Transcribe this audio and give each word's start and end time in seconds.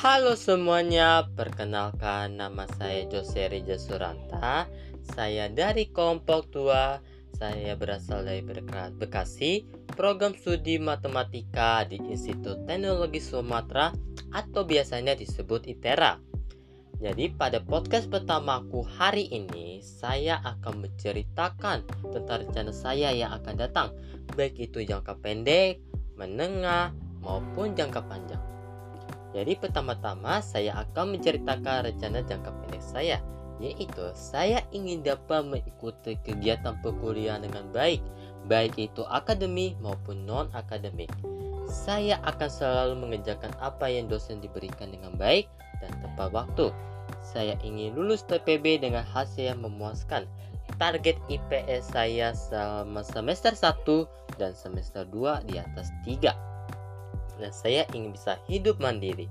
Halo 0.00 0.32
semuanya, 0.32 1.28
perkenalkan 1.36 2.40
nama 2.40 2.64
saya 2.80 3.04
Jose 3.12 3.52
Reja 3.52 3.76
Suranta. 3.76 4.64
Saya 5.12 5.52
dari 5.52 5.92
kelompok 5.92 6.48
2. 6.56 7.36
Saya 7.36 7.76
berasal 7.76 8.24
dari 8.24 8.40
Bekasi, 8.96 9.68
program 9.92 10.32
studi 10.32 10.80
matematika 10.80 11.84
di 11.84 12.00
Institut 12.00 12.64
Teknologi 12.64 13.20
Sumatera 13.20 13.92
atau 14.32 14.64
biasanya 14.64 15.12
disebut 15.12 15.68
ITERA. 15.68 16.16
Jadi 16.96 17.36
pada 17.36 17.60
podcast 17.60 18.08
pertamaku 18.08 18.80
hari 18.80 19.28
ini 19.28 19.84
saya 19.84 20.40
akan 20.48 20.88
menceritakan 20.88 21.84
tentang 22.08 22.48
rencana 22.48 22.72
saya 22.72 23.12
yang 23.12 23.36
akan 23.36 23.52
datang 23.52 23.92
baik 24.32 24.56
itu 24.64 24.80
jangka 24.80 25.20
pendek, 25.20 25.76
menengah, 26.16 26.96
maupun 27.20 27.76
jangka 27.76 28.00
panjang. 28.08 28.59
Jadi 29.30 29.54
pertama-tama 29.54 30.42
saya 30.42 30.74
akan 30.82 31.14
menceritakan 31.14 31.86
rencana 31.86 32.18
jangka 32.26 32.50
pendek 32.50 32.82
saya, 32.82 33.16
yaitu 33.62 34.04
saya 34.16 34.58
ingin 34.74 35.06
dapat 35.06 35.46
mengikuti 35.46 36.18
kegiatan 36.26 36.74
perkuliahan 36.82 37.46
dengan 37.46 37.70
baik, 37.70 38.02
baik 38.50 38.74
itu 38.74 39.06
akademik 39.06 39.78
maupun 39.78 40.26
non-akademik. 40.26 41.14
Saya 41.70 42.18
akan 42.26 42.50
selalu 42.50 42.94
mengerjakan 43.06 43.54
apa 43.62 43.86
yang 43.86 44.10
dosen 44.10 44.42
diberikan 44.42 44.90
dengan 44.90 45.14
baik 45.14 45.46
dan 45.78 45.94
tepat 46.02 46.34
waktu. 46.34 46.74
Saya 47.22 47.54
ingin 47.62 47.94
lulus 47.94 48.26
TPB 48.26 48.82
dengan 48.82 49.06
hasil 49.06 49.54
yang 49.54 49.62
memuaskan. 49.62 50.26
Target 50.78 51.18
IPS 51.30 51.94
saya 51.94 52.32
selama 52.34 53.04
semester 53.04 53.54
1 53.54 53.86
dan 54.38 54.54
semester 54.56 55.06
2 55.06 55.46
di 55.46 55.60
atas 55.60 55.92
3 56.06 56.49
dan 57.40 57.52
saya 57.56 57.88
ingin 57.96 58.12
bisa 58.12 58.36
hidup 58.46 58.76
mandiri. 58.78 59.26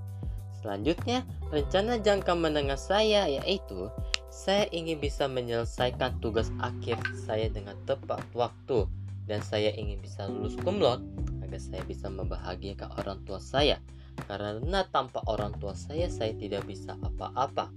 Selanjutnya, 0.59 1.23
rencana 1.53 2.01
jangka 2.03 2.35
menengah 2.35 2.75
saya 2.75 3.29
yaitu 3.31 3.87
saya 4.27 4.67
ingin 4.75 4.99
bisa 4.99 5.25
menyelesaikan 5.25 6.19
tugas 6.19 6.51
akhir 6.59 6.99
saya 7.15 7.47
dengan 7.47 7.79
tepat 7.87 8.21
waktu 8.35 8.85
dan 9.25 9.39
saya 9.45 9.71
ingin 9.77 10.01
bisa 10.03 10.27
lulus 10.27 10.59
kumlot 10.59 10.99
agar 11.45 11.61
saya 11.61 11.81
bisa 11.87 12.11
membahagiakan 12.11 12.89
orang 12.99 13.19
tua 13.23 13.39
saya 13.39 13.79
karena 14.27 14.83
tanpa 14.91 15.23
orang 15.31 15.55
tua 15.57 15.73
saya 15.73 16.11
saya 16.11 16.35
tidak 16.35 16.67
bisa 16.67 16.97
apa-apa. 16.99 17.71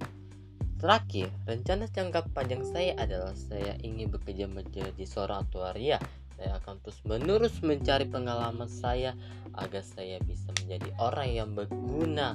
Terakhir, 0.82 1.30
rencana 1.46 1.86
jangka 1.86 2.26
panjang 2.34 2.66
saya 2.66 2.98
adalah 2.98 3.30
saya 3.38 3.78
ingin 3.86 4.10
bekerja 4.10 4.50
menjadi 4.50 5.04
seorang 5.06 5.46
tuaria 5.54 6.02
saya 6.42 6.58
akan 6.58 6.74
terus 6.82 6.98
menerus 7.06 7.54
mencari 7.62 8.02
pengalaman 8.10 8.66
saya 8.66 9.14
agar 9.54 9.86
saya 9.86 10.18
bisa 10.26 10.50
menjadi 10.58 10.90
orang 10.98 11.30
yang 11.30 11.54
berguna 11.54 12.34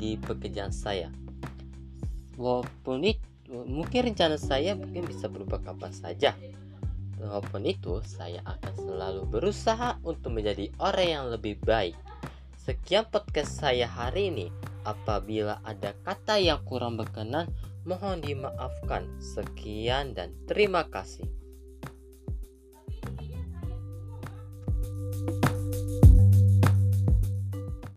di 0.00 0.16
pekerjaan 0.16 0.72
saya. 0.72 1.12
Walaupun 2.40 3.04
itu 3.04 3.20
mungkin 3.52 4.08
rencana 4.08 4.40
saya 4.40 4.72
mungkin 4.72 5.04
bisa 5.04 5.28
berubah 5.28 5.60
kapan 5.60 5.92
saja. 5.92 6.32
Walaupun 7.20 7.68
itu, 7.68 8.00
saya 8.04 8.40
akan 8.48 8.74
selalu 8.80 9.22
berusaha 9.28 10.00
untuk 10.02 10.32
menjadi 10.32 10.72
orang 10.80 11.08
yang 11.08 11.24
lebih 11.28 11.60
baik. 11.60 11.96
Sekian 12.56 13.04
podcast 13.12 13.60
saya 13.60 13.84
hari 13.84 14.32
ini. 14.32 14.48
Apabila 14.84 15.60
ada 15.64 15.96
kata 16.04 16.36
yang 16.40 16.60
kurang 16.64 16.96
berkenan, 16.96 17.48
mohon 17.88 18.20
dimaafkan. 18.20 19.08
Sekian 19.20 20.12
dan 20.12 20.32
terima 20.44 20.84
kasih. 20.88 21.43